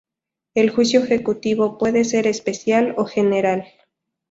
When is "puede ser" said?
1.77-2.25